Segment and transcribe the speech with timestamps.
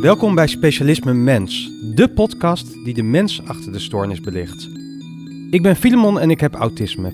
[0.00, 4.68] Welkom bij Specialisme Mens, de podcast die de mens achter de stoornis belicht.
[5.50, 7.12] Ik ben Filemon en ik heb autisme.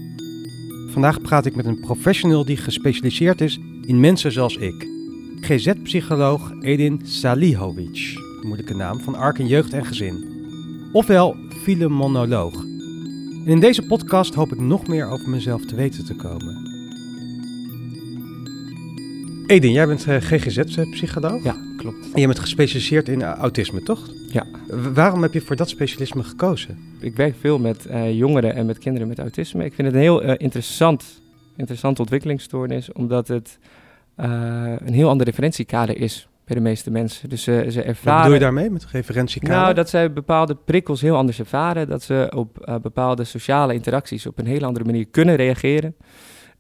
[0.91, 4.89] Vandaag praat ik met een professional die gespecialiseerd is in mensen zoals ik.
[5.41, 10.25] GZ-psycholoog Edin Salihovic, moeilijke naam, van Arken Jeugd en Gezin.
[10.93, 12.55] Ofwel Filemonoloog.
[13.45, 16.73] En in deze podcast hoop ik nog meer over mezelf te weten te komen.
[19.46, 21.45] Edin, jij bent eh, GGZ-psycholoog?
[21.45, 22.14] Ja, klopt.
[22.14, 24.11] En je bent gespecialiseerd in eh, autisme, toch?
[24.29, 24.46] Ja.
[24.93, 26.79] Waarom heb je voor dat specialisme gekozen?
[27.00, 29.64] Ik werk veel met eh, jongeren en met kinderen met autisme.
[29.64, 31.22] Ik vind het een heel eh, interessant,
[31.57, 33.58] interessante ontwikkelingsstoornis, omdat het
[34.17, 37.28] een heel ander referentiekader is bij de meeste mensen.
[37.28, 38.19] Dus ze ze Wat ervaren...
[38.19, 39.56] bedoel je daarmee met referentiekader?
[39.56, 41.89] Nou, dat zij bepaalde prikkels heel anders ervaren.
[41.89, 45.94] Dat ze op bepaalde sociale interacties op een hele andere manier kunnen reageren.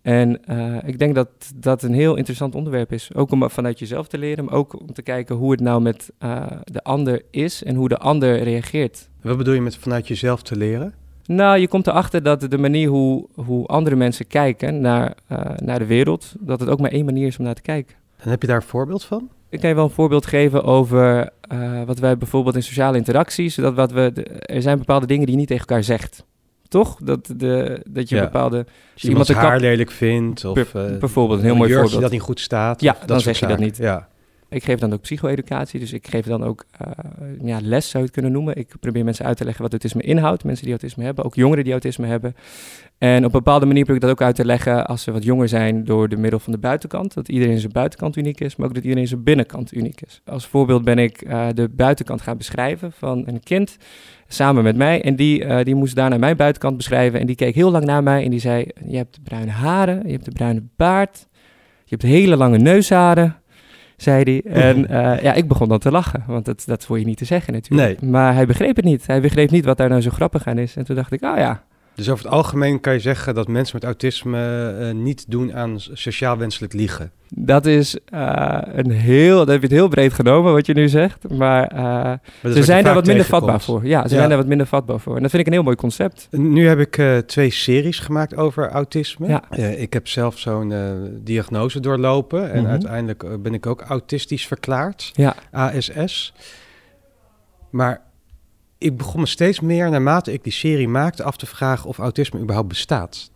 [0.04, 3.14] En eh, ik denk dat dat een heel interessant onderwerp is.
[3.14, 6.10] Ook om vanuit jezelf te leren, maar ook om te kijken hoe het nou met
[6.18, 9.08] eh, de ander is en hoe de ander reageert.
[9.22, 10.94] Wat bedoel je met vanuit jezelf te leren?
[11.26, 15.78] Nou, je komt erachter dat de manier hoe, hoe andere mensen kijken naar, eh, naar
[15.78, 17.96] de wereld, dat het ook maar één manier is om naar te kijken.
[18.16, 19.28] En heb je daar een voorbeeld van?
[19.48, 21.30] Ik kan je wel een voorbeeld geven over
[21.86, 25.40] wat wij bijvoorbeeld in sociale interacties, dat wat we, er zijn bepaalde dingen die je
[25.40, 26.24] niet tegen elkaar zegt.
[26.74, 26.96] Toch?
[27.02, 28.22] Dat, de, dat je Ja.
[28.22, 28.66] bepaalde,
[29.00, 32.00] iemand haar kap- lelijk vindt of eh, bijvoorbeeld een heel mooi voorbeeld.
[32.00, 32.80] dat niet goed staat.
[32.80, 33.76] Ja, dan zeg je dat niet.
[33.76, 34.08] Ja.
[34.54, 36.88] Ik geef dan ook psycho-educatie, dus ik geef dan ook eh,
[37.42, 38.56] ja, les, zou je het kunnen noemen.
[38.56, 41.64] Ik probeer mensen uit te leggen wat autisme inhoudt, mensen die autisme hebben, ook jongeren
[41.64, 42.34] die autisme hebben.
[42.98, 45.24] En op een bepaalde manier probeer ik dat ook uit te leggen als ze wat
[45.24, 47.14] jonger zijn door de middel van de buitenkant.
[47.14, 50.20] Dat iedereen zijn buitenkant uniek is, maar ook dat iedereen zijn binnenkant uniek is.
[50.24, 53.76] Als voorbeeld ben ik eh, de buitenkant gaan beschrijven van een kind
[54.28, 55.02] samen met mij.
[55.02, 58.02] En die, eh, die moest daarna mijn buitenkant beschrijven en die keek heel lang naar
[58.02, 61.26] mij en die zei, je hebt bruine haren, je hebt een bruine baard,
[61.84, 63.36] je hebt hele lange neusharen
[63.96, 64.52] zei hij.
[64.62, 67.24] En eh, ja, ik begon dan te lachen, want dat, dat hoor je niet te
[67.24, 68.02] zeggen natuurlijk.
[68.02, 69.06] Maar hij begreep het niet.
[69.06, 70.76] Hij begreep niet wat daar nou zo grappig aan is.
[70.76, 71.62] En toen dacht ik, oh ja,
[71.94, 75.80] Dus over het algemeen kan je zeggen dat mensen met autisme eh, niet doen aan
[75.80, 77.10] sociaal wenselijk liegen.
[77.28, 80.88] dat is eh, een heel, dat heb je het heel breed genomen wat je nu
[80.88, 81.28] zegt.
[81.28, 81.72] Maar
[82.42, 83.28] is ze zijn daar wat minder tegenkomt.
[83.28, 83.86] vatbaar voor.
[83.86, 84.16] Ja, ze Ja.
[84.16, 85.16] zijn daar wat minder vatbaar voor.
[85.16, 86.28] En dat vind ik een heel mooi concept.
[86.30, 89.28] Nu heb ik twee series gemaakt over autisme.
[89.28, 89.50] Ja.
[89.76, 90.72] Ik heb zelf zo'n
[91.24, 92.70] diagnose doorlopen en Mhm.
[92.70, 96.32] uiteindelijk ben ik ook autistisch verklaard, Ja, ASS.
[97.70, 98.00] Maar
[98.78, 102.40] ik begon me steeds meer, naarmate ik die serie maakte, af te vragen of autisme
[102.40, 103.30] überhaupt bestaat.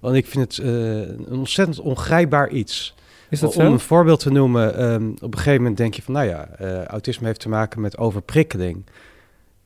[0.00, 2.94] Want ik vind het eh, een ontzettend ongrijpbaar iets.
[3.30, 3.72] is dat Om zo?
[3.72, 6.84] een voorbeeld te noemen, ehm, op een gegeven moment denk je van, nou ja, eh,
[6.84, 8.84] autisme heeft te maken met overprikkeling.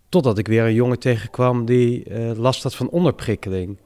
[0.08, 3.78] Totdat ik weer een jongen tegenkwam die eh, last had van onderprikkeling.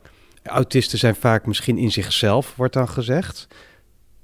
[0.43, 3.47] Autisten zijn vaak misschien in zichzelf, wordt dan gezegd.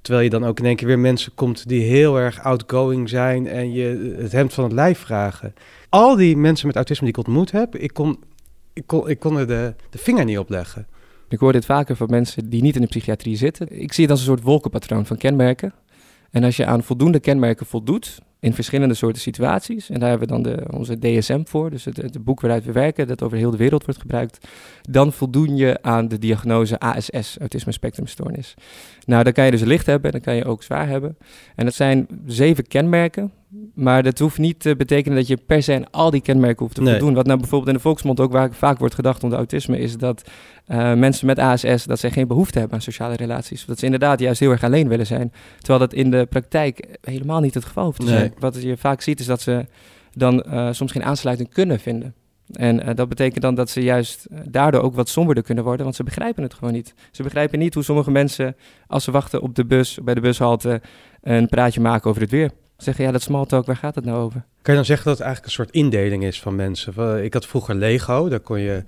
[0.00, 3.46] Terwijl je dan ook in één keer weer mensen komt die heel erg outgoing zijn
[3.46, 5.54] en je het hemd van het lijf vragen.
[5.88, 8.18] Al die mensen met autisme die ik ontmoet heb, ik kon,
[8.72, 10.86] ik kon, ik kon er de, de vinger niet op leggen.
[11.28, 13.80] Ik hoor dit vaker van mensen die niet in de psychiatrie zitten.
[13.80, 15.72] Ik zie het als een soort wolkenpatroon van kenmerken.
[16.30, 20.34] En als je aan voldoende kenmerken voldoet, in verschillende soorten situaties, en daar hebben we
[20.34, 23.50] dan de, onze DSM voor, dus het, het boek waaruit we werken, dat over heel
[23.50, 24.48] de wereld wordt gebruikt,
[24.82, 28.54] dan voldoen je aan de diagnose ASS, autisme spectrumstoornis.
[29.06, 31.16] Nou, dan kan je dus licht hebben, dan kan je ook zwaar hebben.
[31.54, 33.32] En dat zijn zeven kenmerken,
[33.74, 36.74] maar dat hoeft niet te betekenen dat je per se aan al die kenmerken hoeft
[36.74, 36.92] te Nee.
[36.98, 37.14] voldoen.
[37.14, 40.30] Wat nou bijvoorbeeld in de volksmond ook waar vaak wordt gedacht onder autisme, is dat
[40.66, 43.64] eh, mensen met ASS, dat zij geen behoefte hebben aan sociale relaties.
[43.64, 45.32] Dat ze inderdaad juist heel erg alleen willen zijn.
[45.58, 48.14] Terwijl dat in de praktijk helemaal niet het geval hoeft te Nee.
[48.18, 48.34] zijn.
[48.38, 49.66] Wat je vaak ziet is dat ze
[50.12, 52.14] dan eh, soms geen aansluiting kunnen vinden.
[52.52, 55.96] En eh, dat betekent dan dat ze juist daardoor ook wat somberder kunnen worden, want
[55.96, 56.94] ze begrijpen het gewoon niet.
[57.10, 58.56] Ze begrijpen niet hoe sommige mensen,
[58.86, 60.80] als ze wachten op de bus, bij de bushalte,
[61.22, 62.50] een praatje maken over het weer.
[62.82, 64.44] Zeggen, ja, dat small talk, waar gaat het nou over?
[64.62, 67.24] Kan je dan zeggen dat het eigenlijk een soort indeling is van mensen?
[67.24, 68.84] Ik had vroeger Lego, daar kon je,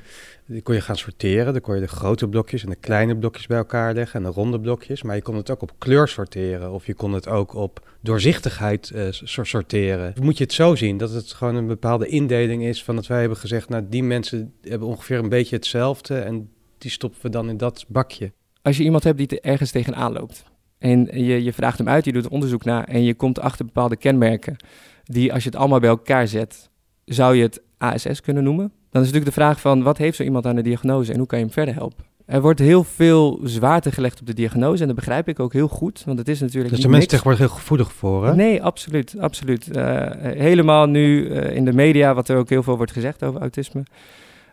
[0.47, 1.53] die kon je gaan sorteren.
[1.53, 4.33] Dan kon je de grote blokjes en de kleine blokjes bij elkaar leggen en de
[4.33, 5.03] ronde blokjes.
[5.03, 8.91] Maar je kon het ook op kleur sorteren of je kon het ook op doorzichtigheid
[8.91, 10.15] eh, so- sorteren.
[10.21, 13.21] Moet je het zo zien dat het gewoon een bepaalde indeling is van dat wij
[13.21, 17.49] hebben gezegd, nou die mensen hebben ongeveer een beetje hetzelfde en die stoppen we dan
[17.49, 18.33] in dat bakje.
[18.63, 20.51] als je iemand hebt die er ergens tegenaan loopt
[20.83, 23.97] en je, je vraagt hem uit, je doet onderzoek naar en je komt achter bepaalde
[23.97, 24.57] kenmerken
[25.05, 26.71] die als je het allemaal bij elkaar zet,
[27.05, 28.73] zou je het ASS kunnen noemen?
[28.91, 31.27] Dan is natuurlijk de vraag van wat heeft zo iemand aan de diagnose en hoe
[31.27, 32.05] kan je hem verder helpen?
[32.27, 35.69] Er wordt heel veel zwaarte gelegd op de diagnose en dat begrijp ik ook heel
[35.69, 38.35] goed, want het is natuurlijk niet zijn mensen tegenwoordig heel gevoelig voor, hè?
[38.35, 39.71] Nee, absoluut, absoluut.
[39.71, 43.41] Eh, helemaal nu eh, in de media, wat er ook heel veel wordt gezegd over
[43.41, 43.83] autisme.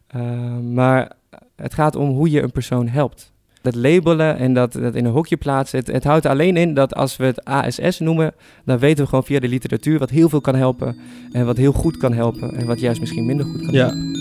[0.07, 1.11] Eh, maar
[1.55, 3.31] het gaat om hoe je een persoon helpt.
[3.61, 5.79] Dat labelen en dat, dat in een hokje plaatsen.
[5.79, 8.33] Het, het houdt alleen in dat als we het ASS noemen,
[8.65, 10.97] dan weten we gewoon via de literatuur wat heel veel kan helpen.
[11.31, 12.55] En wat heel goed kan helpen.
[12.55, 13.85] En wat juist misschien minder goed kan Ja.
[13.87, 14.17] helpen.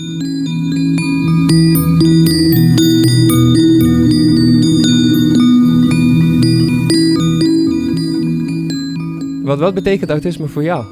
[9.43, 10.85] Wat, wat betekent autisme voor jou?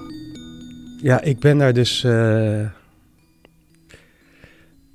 [1.01, 2.03] Ja, ik ben daar dus.
[2.03, 2.59] eh,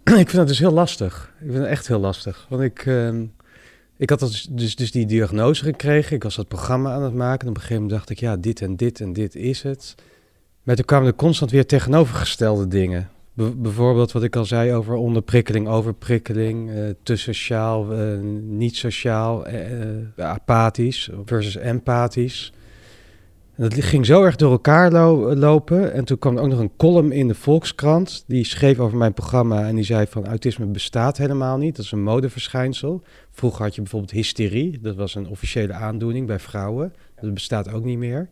[0.05, 1.33] ik vind dat dus heel lastig.
[1.41, 2.47] Ik vind het echt heel lastig.
[2.49, 3.25] Want ik, ehm,
[4.03, 6.17] ik had dus, dus, dus die diagnose gekregen.
[6.17, 7.41] Ik was dat programma aan het maken.
[7.41, 9.95] En op een gegeven moment dacht ik, ja, dit en dit en dit is het.
[10.63, 13.11] Maar toen kwamen er constant weer tegenovergestelde dingen.
[13.33, 19.47] Be- bijvoorbeeld wat ik al zei over onderprikkeling, overprikkeling, eh, te sociaal, eh, niet sociaal,
[19.47, 19.59] eh,
[20.17, 22.53] apathisch versus empathisch.
[23.57, 25.93] En dat ging zo erg door elkaar lo- lopen.
[25.93, 28.25] En toen kwam er ook nog een column in de Volkskrant.
[28.27, 31.77] Die schreef over mijn programma en die zei van autisme bestaat helemaal niet.
[31.77, 33.03] Dat is een modeverschijnsel.
[33.31, 34.79] Vroeger had je bijvoorbeeld hysterie.
[34.81, 36.93] Dat was een officiële aandoening bij vrouwen.
[37.21, 38.29] Dat bestaat ook niet meer.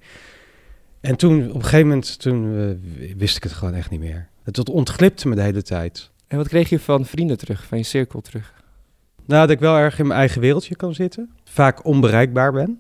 [1.00, 4.28] En toen, op een gegeven moment, toen eh, wist ik het gewoon echt niet meer.
[4.42, 6.10] Het ontglipte me de hele tijd.
[6.26, 8.54] En wat kreeg je van vrienden terug, van je cirkel terug?
[9.26, 11.30] Nou, dat ik wel erg in mijn eigen wereldje kan zitten.
[11.44, 12.78] Vaak onbereikbaar ben.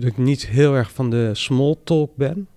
[0.00, 2.48] Dat ik niet heel erg van de small talk ben.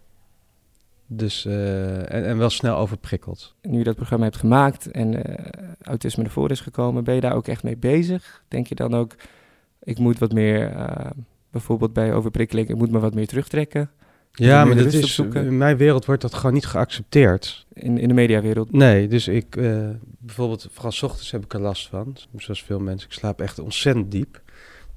[1.07, 3.55] Dus, eh, en, en wel snel overprikkeld.
[3.61, 7.35] Nu je dat programma hebt gemaakt en eh, autisme ervoor is gekomen, ben je daar
[7.35, 8.43] ook echt mee bezig?
[8.47, 9.15] Denk je dan ook,
[9.83, 11.11] ik moet wat meer, eh,
[11.51, 13.89] bijvoorbeeld bij overprikkeling, ik moet me wat meer terugtrekken
[14.31, 17.65] Ja, maar dat is, in mijn wereld wordt dat gewoon niet geaccepteerd.
[17.73, 18.71] in, in de mediawereld?
[18.71, 19.49] Nee, dus ik,
[20.17, 22.17] bijvoorbeeld, vooral 's ochtends heb ik er last van.
[22.37, 23.09] Zoals veel mensen.
[23.09, 24.41] Ik slaap echt ontzettend diep.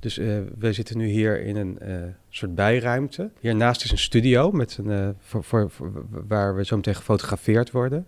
[0.00, 1.96] Dus eh wij zitten nu hier in een eh,
[2.28, 3.30] soort bijruimte.
[3.40, 5.08] Hiernaast is een studio met een, eh,
[5.42, 5.70] voor,
[6.28, 8.06] waar we zo meteen gefotografeerd worden.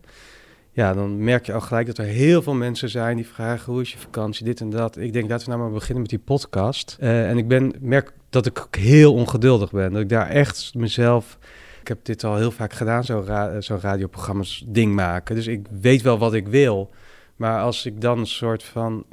[0.73, 3.82] Ja, dan merk je al gelijk dat er heel veel mensen zijn die vragen hoe
[3.82, 4.96] is je vakantie, dit en dat.
[4.96, 6.96] Ik denk, laten we nou maar beginnen met die podcast.
[7.00, 9.93] En ik ben, merk dat ik ook heel ongeduldig ben.
[9.93, 11.38] Dat ik daar echt mezelf...
[11.81, 13.25] Ik heb dit al heel vaak gedaan, zo'n
[13.58, 15.35] zo'n radioprogramma's ding maken.
[15.35, 16.90] Dus ik weet wel wat ik wil.
[17.37, 19.05] Maar als ik dan een soort van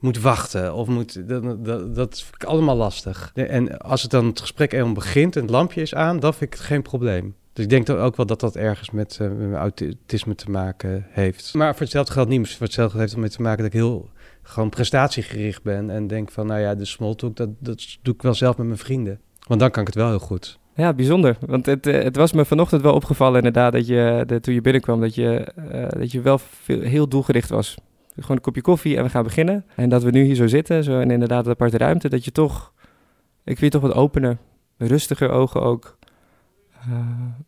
[0.00, 1.28] moet wachten of moet...
[1.28, 3.30] Dat, dat, dat vind ik allemaal lastig.
[3.34, 6.52] En als het dan het gesprek eenmaal begint en het lampje is aan, dan vind
[6.52, 7.34] ik het geen probleem.
[7.52, 11.06] Dus ik denk dan ook wel dat dat ergens met, eh, met autisme te maken
[11.10, 11.54] heeft.
[11.54, 12.48] Maar voor hetzelfde geldt niet.
[12.48, 14.08] Voor hetzelfde heeft het mee te maken dat ik heel
[14.42, 15.90] gewoon prestatiegericht ben.
[15.90, 18.66] En denk van, nou ja, de small talk, dat, dat doe ik wel zelf met
[18.66, 19.20] mijn vrienden.
[19.46, 20.58] Want dan kan ik het wel heel goed.
[20.74, 21.36] Ja, bijzonder.
[21.46, 24.60] Want het, eh, het was me vanochtend wel opgevallen inderdaad dat je, de, toen je
[24.60, 25.38] binnenkwam, dat je,
[25.70, 27.76] eh, dat je wel veel, heel doelgericht was.
[28.14, 29.64] Gewoon een kopje koffie en we gaan beginnen.
[29.76, 32.32] En dat we nu hier zo zitten, zo in inderdaad de aparte ruimte, dat je
[32.32, 32.72] toch,
[33.44, 34.36] ik vind je toch wat opener,
[34.78, 35.98] rustiger ogen ook.
[36.80, 36.98] Eh,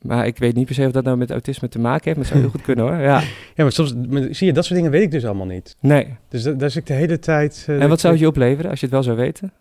[0.02, 2.24] maar ik weet niet per se of dat nou met autisme te maken heeft, maar
[2.24, 2.96] het zou heel goed kunnen hoor.
[2.96, 3.20] Ja,
[3.56, 5.76] Ja, maar soms, maar zie je, dat soort dingen weet ik dus allemaal niet.
[5.80, 6.16] nee.
[6.28, 7.64] Dus da- daar zit ik de hele tijd...
[7.68, 9.52] eh, En wat zou het je opleveren als je het wel zou weten?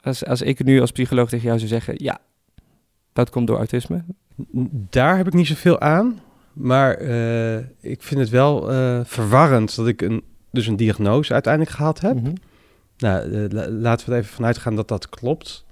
[0.00, 2.18] Als, als ik nu als psycholoog tegen jou zou zeggen, ja,
[3.12, 4.04] dat komt door autisme.
[4.90, 6.20] Daar heb ik niet zoveel aan.
[6.52, 8.62] Maar eh, ik vind het wel
[9.04, 10.22] verwarrend dat ik een,
[10.54, 12.14] dus een diagnose uiteindelijk gehad heb.
[12.14, 12.32] Mhm.
[12.98, 15.64] Nou, eh, la- laten we er even vanuit gaan dat dat klopt.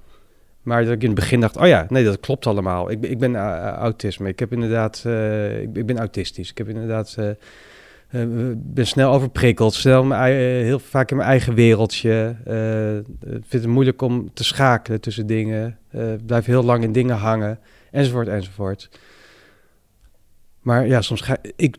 [0.62, 2.90] Maar dat ik in het begin dacht, oh ja, nee, dat klopt allemaal.
[2.90, 3.42] Ik, ben- ik ben eh,
[3.72, 4.28] autisme.
[4.28, 6.50] Ik heb inderdaad, eh, ik, ik ben autistisch.
[6.50, 9.74] Ik heb inderdaad, eh, eh, ben snel overprikkeld.
[9.74, 12.36] Snel mijn, eh, heel vaak in mijn eigen wereldje.
[12.44, 15.78] eh, eh, vind het moeilijk om te schakelen tussen dingen.
[15.90, 17.58] eh blijf heel lang in dingen hangen.
[17.90, 18.88] Enzovoort, enzovoort.
[20.60, 21.76] Maar ja, soms ga ik,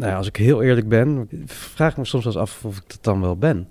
[0.00, 2.82] nou als ik heel eerlijk ben, vraag ik me soms wel eens af of ik
[2.86, 3.68] dat dan wel ben.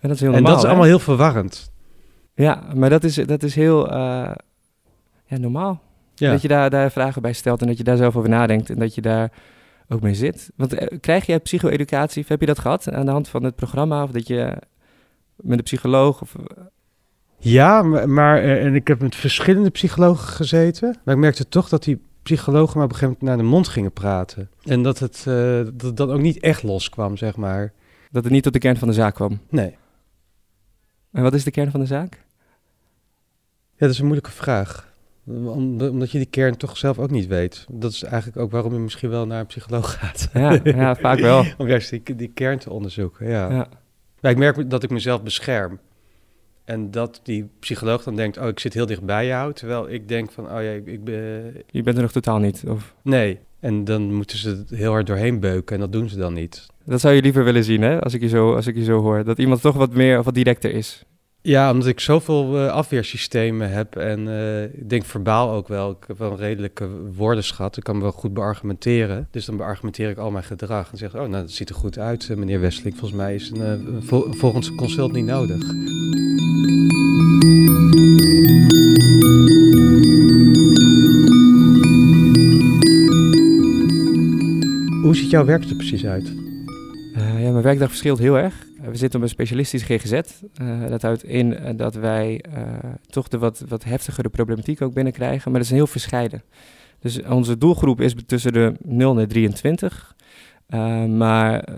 [0.00, 0.52] En dat is heel en normaal.
[0.52, 1.72] dat is allemaal heel verwarrend.
[2.34, 4.30] Ja, maar dat is, dat is heel eh,
[5.24, 5.82] ja, normaal.
[6.14, 6.30] Ja.
[6.30, 8.78] Dat je daar, daar vragen bij stelt en dat je daar zelf over nadenkt en
[8.78, 9.32] dat je daar
[9.88, 10.50] ook mee zit.
[10.56, 13.56] Want eh, krijg jij psycho-educatie, of heb je dat gehad aan de hand van het
[13.56, 14.02] programma?
[14.02, 14.56] Of dat je
[15.36, 16.34] met een psycholoog of...
[17.38, 20.96] Ja, maar, maar, eh, en ik heb met verschillende psychologen gezeten.
[21.04, 22.00] Maar ik merkte toch dat die
[22.34, 24.50] psychologen maar op een gegeven moment naar de mond gingen praten.
[24.64, 27.72] En dat het, eh, dat dan ook niet echt loskwam, zeg maar.
[28.10, 29.40] Dat het niet tot de kern van de zaak kwam.
[29.48, 29.76] Nee.
[31.12, 32.24] En wat is de kern van de zaak?
[33.72, 34.92] Ja, dat is een moeilijke vraag.
[35.26, 37.66] Om- omdat je die kern toch zelf ook niet weet.
[37.70, 40.28] Dat is eigenlijk ook waarom je misschien wel naar een psycholoog gaat.
[40.32, 41.44] Ja, ja vaak wel.
[41.58, 43.50] Om juist die, die kern te onderzoeken, ja.
[43.50, 43.68] Ja.
[44.20, 45.78] Ja, ik merk dat ik mezelf bescherm.
[46.68, 49.52] En dat die psycholoog dan denkt, oh, ik zit heel dicht bij jou.
[49.52, 51.54] Terwijl ik denk van, oh ja, ik, ik ben...
[51.70, 52.64] Je bent er nog totaal niet.
[52.66, 52.94] Of...
[53.02, 53.38] Nee.
[53.60, 56.66] En dan moeten ze het heel hard doorheen beuken en dat doen ze dan niet.
[56.84, 58.00] Dat zou je liever willen zien, hè?
[58.00, 59.24] Als ik je zo, als ik je zo hoor.
[59.24, 61.04] Dat iemand toch wat meer of wat directer is.
[61.40, 65.90] Ja, omdat ik zoveel uh, afweersystemen heb en uh, ik denk verbaal ook wel.
[65.90, 67.76] Ik heb wel een redelijke woordenschat.
[67.76, 69.28] Ik kan me wel goed beargumenteren.
[69.30, 71.98] Dus dan beargumenteer ik al mijn gedrag en zeg: Oh, nou, dat ziet er goed
[71.98, 72.96] uit, meneer Westelijk.
[72.96, 75.62] Volgens mij is een, een vol volgens consult niet nodig.
[85.30, 86.32] Jouw werk er precies uit?
[87.16, 88.66] Uh, ja, mijn werkdag verschilt heel erg.
[88.82, 90.12] we zitten op een specialistisch GGZ.
[90.62, 92.44] Uh, dat houdt in dat wij
[93.06, 95.50] toch de wat, wat heftigere problematiek ook binnenkrijgen.
[95.50, 96.42] Maar dat is heel verscheiden.
[97.00, 100.16] Dus onze doelgroep is tussen de 0 en 23.
[101.08, 101.68] maar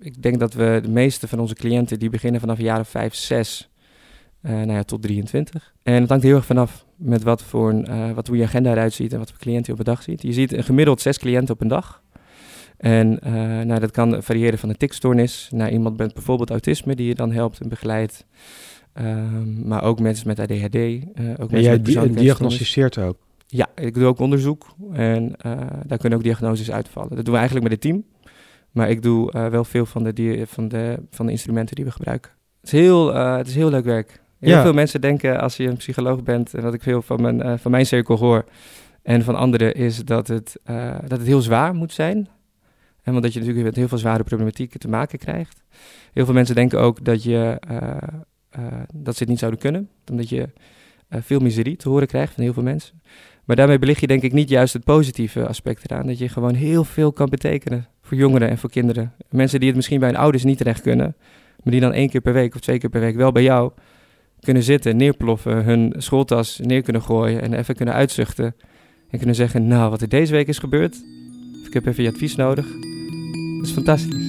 [0.00, 3.70] ik denk dat we de meeste van onze cliënten die beginnen vanaf jaren 5, 6
[4.40, 5.74] nou ja, tot 23.
[5.82, 9.12] En het hangt heel erg vanaf met wat voor wat hoe je agenda eruit ziet
[9.12, 10.22] en wat voor cliënten je op een dag ziet.
[10.22, 12.02] Je ziet een gemiddeld zes cliënten op een dag.
[12.84, 17.06] En uh, nou, dat kan variëren van een tikstoornis naar iemand met bijvoorbeeld autisme die
[17.06, 18.26] je dan helpt en begeleidt.
[18.94, 20.74] Um, maar ook mensen met ADHD.
[20.74, 21.02] Uh,
[21.38, 23.16] ook en jij di diagnosticeert ook?
[23.46, 25.52] Ja, ik doe ook onderzoek en uh,
[25.86, 27.16] daar kunnen ook diagnoses uitvallen.
[27.16, 28.04] Dat doen we eigenlijk met het team.
[28.70, 32.30] Maar ik doe wel veel van de, van, de, van de instrumenten die we gebruiken.
[32.60, 34.20] Het is heel, het is heel leuk werk.
[34.38, 34.62] Heel ja.
[34.62, 37.70] veel mensen denken als je een psycholoog bent en dat ik veel van mijn, van
[37.70, 38.44] mijn cirkel hoor
[39.02, 40.60] en van anderen is dat het,
[41.06, 42.28] dat het heel zwaar moet zijn.
[43.04, 45.62] En je natuurlijk met heel veel zware problematieken te maken krijgt.
[46.12, 47.80] Heel veel mensen denken ook dat, je, uh,
[48.58, 49.88] uh, dat ze het niet zouden kunnen.
[50.10, 50.48] Omdat je
[51.10, 53.02] uh, veel miserie te horen krijgt van heel veel mensen.
[53.44, 56.06] Maar daarmee belicht je denk ik niet juist het positieve aspect eraan.
[56.06, 59.12] Dat je gewoon heel veel kan betekenen voor jongeren en voor kinderen.
[59.30, 61.16] Mensen die het misschien bij hun ouders niet terecht kunnen.
[61.62, 63.72] Maar die dan één keer per week of twee keer per week wel bij jou
[64.40, 68.54] kunnen zitten, neerploffen, hun schooltas neer kunnen gooien en even kunnen uitzuchten.
[69.10, 70.96] En kunnen zeggen, nou wat er deze week is gebeurd,
[71.66, 72.93] ik heb even je advies nodig.
[73.64, 74.26] Dat is fantastisch.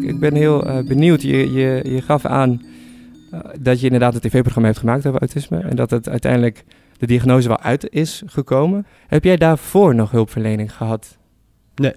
[0.00, 1.22] Ik ben heel uh, benieuwd.
[1.22, 2.62] Je, je, je gaf aan
[3.34, 5.58] uh, dat je inderdaad een tv-programma hebt gemaakt over autisme.
[5.58, 6.64] En dat het uiteindelijk
[6.98, 8.86] de diagnose wel uit is gekomen.
[9.06, 11.18] Heb jij daarvoor nog hulpverlening gehad?
[11.74, 11.94] Nee.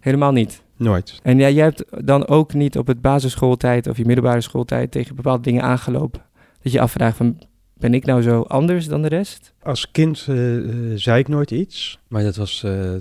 [0.00, 0.62] Helemaal niet?
[0.76, 1.20] Nooit.
[1.22, 5.14] En ja, jij hebt dan ook niet op het basisschooltijd of je middelbare schooltijd tegen
[5.16, 6.26] bepaalde dingen aangelopen?
[6.68, 7.38] Dat je afvraagt van,
[7.74, 9.52] ben ik nou zo anders dan de rest?
[9.62, 12.96] Als kind uh, zei ik nooit iets, maar dat was uh,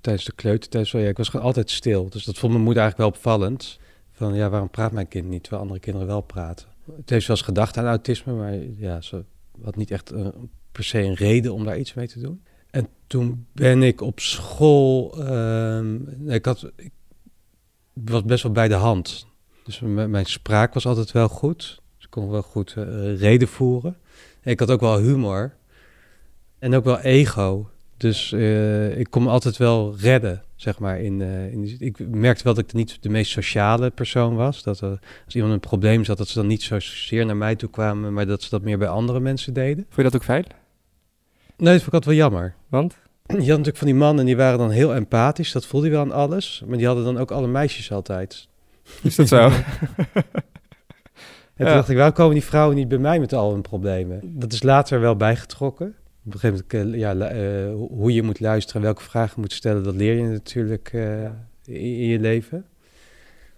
[0.00, 0.98] tijdens de kleutertijd zo.
[0.98, 3.78] Ja, ik was gewoon altijd stil, dus dat vond mijn moeder eigenlijk wel opvallend.
[4.12, 6.66] Van ja, waarom praat mijn kind niet, terwijl andere kinderen wel praten?
[6.96, 9.24] Het heeft wel eens gedacht aan autisme, maar ja, ze
[9.62, 10.12] had niet echt
[10.72, 12.42] per se een reden om daar iets mee te doen.
[12.70, 16.92] En toen ben ik op school, ehm, ik, had, ik
[17.92, 19.26] was best wel bij de hand.
[19.64, 21.81] Dus mijn spraak was altijd wel goed
[22.12, 23.96] kon wel goed uh, reden voeren.
[24.42, 25.54] ik had ook wel humor.
[26.58, 27.70] En ook wel ego.
[27.96, 31.00] Dus uh, ik kon me altijd wel redden, zeg maar.
[31.00, 34.62] In, uh, in, ik merkte wel dat ik niet de meest sociale persoon was.
[34.62, 38.12] Dat als iemand een probleem zat, dat ze dan niet zozeer naar mij toe kwamen,
[38.12, 39.84] maar dat ze dat meer bij andere mensen deden.
[39.84, 40.44] Vond je dat ook fijn?
[41.56, 42.54] Nee, dat vond ik altijd wel jammer.
[42.68, 42.96] Want?
[43.26, 45.52] Je had natuurlijk van die mannen, die waren dan heel empathisch.
[45.52, 46.62] Dat voelde je wel aan alles.
[46.66, 48.48] Maar die hadden dan ook alle meisjes altijd.
[49.02, 49.50] Is dat zo?
[51.56, 54.20] En toen dacht ik, waarom komen die vrouwen niet bij mij met al hun problemen?
[54.38, 55.94] Dat is later wel bijgetrokken.
[56.26, 59.52] Op een gegeven moment, eh, ja, uh, hoe je moet luisteren, welke vragen je moet
[59.52, 61.30] stellen, dat leer je natuurlijk uh, in,
[61.64, 62.64] in, je leven.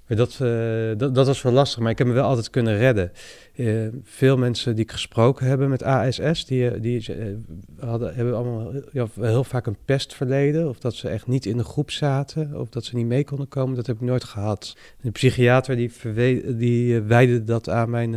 [0.06, 2.78] Maar dat, uh, dat, dat, was wel lastig, maar ik heb me wel altijd kunnen
[2.78, 3.12] redden.
[3.54, 7.06] Uh, veel mensen die ik gesproken hebben met ASS, die, die
[7.78, 10.68] hadden, hebben allemaal ja, heel vaak een pestverleden.
[10.68, 13.48] Of dat ze echt niet in de groep zaten, of dat ze niet mee konden
[13.48, 13.76] komen.
[13.76, 14.76] Dat heb ik nooit gehad.
[15.00, 15.92] De psychiater die,
[16.56, 18.14] die wijde dat aan, mijn,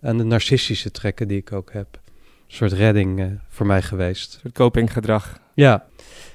[0.00, 1.88] aan de narcistische trekken die ik ook heb.
[1.94, 4.34] Een soort redding voor mij geweest.
[4.34, 5.40] Een soort copinggedrag.
[5.54, 5.86] Ja.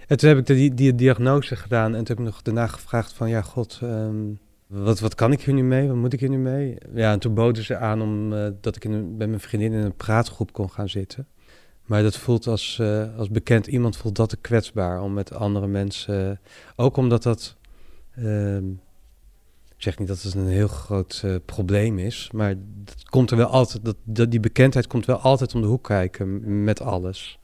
[0.08, 3.14] En toen heb ik die, die diagnose gedaan en toen heb ik nog daarna gevraagd
[3.14, 5.88] van, ja god, um, wat, wat kan ik hier nu mee?
[5.88, 6.78] Wat moet ik hier nu mee?
[6.94, 9.80] Ja, en toen boden ze aan om, uh, dat ik in met mijn vriendin in
[9.80, 11.28] een praatgroep kon gaan zitten.
[11.86, 15.68] Maar dat voelt als, uh, als bekend iemand voelt dat te kwetsbaar om met andere
[15.68, 16.40] mensen,
[16.76, 17.56] ook omdat dat,
[18.16, 18.70] ehm,
[19.76, 23.48] ik zeg niet dat het een heel groot probleem is, maar dat komt er wel
[23.48, 27.40] altijd, dat, dat, die bekendheid komt wel altijd om de hoek kijken met alles.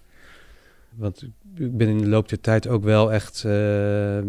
[0.96, 1.22] Want
[1.56, 4.24] ik ben in de loop der tijd ook wel echt uh, uh,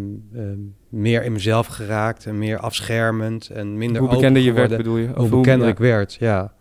[0.88, 5.08] meer in mezelf geraakt en meer afschermend en minder Hoe bekender je werd, bedoel je?
[5.08, 6.54] Of hoe bekender ik werd, ja.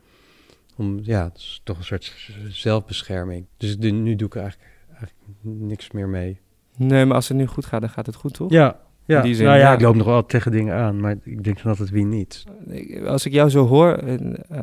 [0.75, 2.13] Om, ja, het is toch een soort
[2.47, 3.45] zelfbescherming.
[3.57, 6.39] Dus nu doe ik eigenlijk, eigenlijk niks meer mee.
[6.77, 8.51] Nee, maar als het nu goed gaat, dan gaat het goed, toch?
[8.51, 9.21] Ja, ja.
[9.21, 11.71] Die zin, nou ja, ik loop nog wel tegen dingen aan, maar ik denk dan
[11.71, 12.43] altijd wie niet.
[13.05, 14.59] Als ik jou zo hoor, en, uh,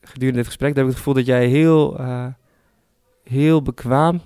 [0.00, 2.26] gedurende dit gesprek, dan heb ik het gevoel dat jij heel, uh,
[3.22, 4.20] heel bekwaam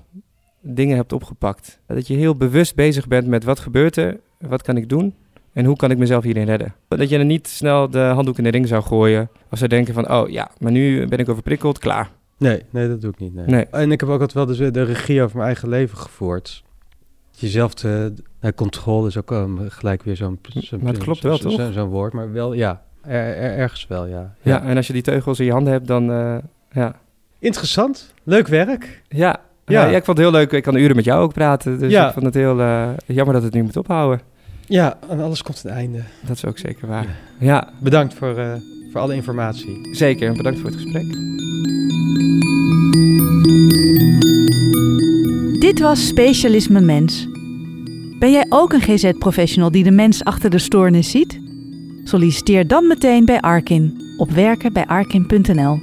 [0.75, 1.79] dingen hebt opgepakt.
[1.87, 5.15] Dat je heel bewust bezig bent met wat gebeurt er, wat kan ik doen
[5.53, 6.75] en hoe kan ik mezelf hierin redden.
[6.89, 9.95] Dat je er niet snel de handdoek in de ring zou gooien als ze denken
[9.95, 12.11] van, oh ja, maar nu ben ik overprikkeld, klaar.
[12.39, 13.35] Nee, nee, dat doe ik niet.
[13.35, 13.47] Nee.
[13.47, 13.67] Nee.
[13.71, 16.63] En ik heb ook altijd wel de, de regie over mijn eigen leven gevoerd.
[17.31, 18.13] Jezelf te...
[18.41, 20.39] nou, controle is ook um, gelijk weer zo'n...
[20.43, 21.53] zo'n- Maar het klopt wel, zo- toch?
[21.61, 22.83] zo- Zo'n woord, maar wel, ja.
[23.03, 24.35] Er, er- ergens wel, ja.
[24.43, 24.63] Ja.
[24.63, 26.37] en als je die teugels in je handen hebt, dan eh,
[26.71, 26.97] ja.
[27.39, 28.15] Interessant.
[28.23, 29.03] Leuk werk.
[29.09, 29.41] Ja.
[29.69, 29.87] Ja.
[29.87, 30.53] Ik vond het heel leuk.
[30.53, 31.79] Ik kan uren met jou ook praten.
[31.79, 32.07] Dus Ja.
[32.07, 34.21] ik vond het heel eh, jammer dat het nu moet ophouden.
[34.67, 35.99] Ja, en alles komt een einde.
[36.27, 37.07] Dat is ook zeker waar.
[37.39, 38.53] Ja, Bedankt voor, eh,
[38.93, 39.89] voor alle informatie.
[39.93, 40.33] zeker.
[40.33, 41.07] Bedankt voor het gesprek.
[45.61, 47.29] Dit was Specialisme Mens.
[48.19, 51.41] Ben jij ook een GZ-professional die de mens achter de stoornis ziet?
[52.05, 55.79] Solliciteer dan meteen bij Arkin op werken bij arkin.nl.